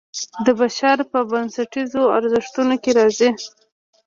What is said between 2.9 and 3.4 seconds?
راځي.